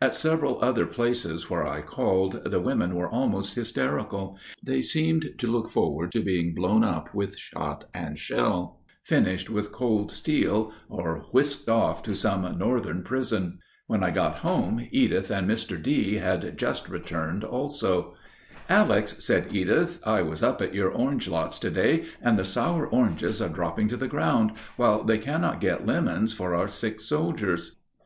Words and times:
At 0.00 0.14
several 0.14 0.58
other 0.64 0.86
places 0.86 1.50
where 1.50 1.66
I 1.66 1.82
called 1.82 2.50
the 2.50 2.60
women 2.62 2.94
were 2.94 3.10
almost 3.10 3.54
hysterical. 3.56 4.38
They 4.62 4.80
seemed 4.80 5.34
to 5.36 5.46
look 5.46 5.68
forward 5.68 6.12
to 6.12 6.20
being 6.20 6.54
blown 6.54 6.82
up 6.82 7.14
with 7.14 7.36
shot 7.36 7.84
and 7.92 8.18
shell, 8.18 8.80
finished 9.04 9.50
with 9.50 9.72
cold 9.72 10.10
steel, 10.10 10.72
or 10.88 11.26
whisked 11.30 11.68
off 11.68 12.02
to 12.04 12.14
some 12.14 12.56
Northern 12.56 13.02
prison. 13.02 13.58
When 13.86 14.02
I 14.02 14.12
got 14.12 14.36
home 14.36 14.88
Edith 14.90 15.30
and 15.30 15.46
Mr. 15.46 15.82
D. 15.82 16.14
had 16.14 16.56
just 16.58 16.88
returned 16.88 17.44
also. 17.44 18.14
"Alex," 18.70 19.22
said 19.22 19.54
Edith, 19.54 20.00
"I 20.06 20.22
was 20.22 20.42
up 20.42 20.62
at 20.62 20.72
your 20.74 20.88
orange 20.90 21.28
lots 21.28 21.58
to 21.58 21.68
day, 21.70 22.06
and 22.22 22.38
the 22.38 22.46
sour 22.46 22.86
oranges 22.86 23.42
are 23.42 23.50
dropping 23.50 23.88
to 23.88 23.98
the 23.98 24.08
ground, 24.08 24.52
while 24.78 25.04
they 25.04 25.18
cannot 25.18 25.60
get 25.60 25.84
lemons 25.84 26.32
for 26.32 26.54
our 26.54 26.68
sick 26.68 26.98
soldiers." 26.98 27.76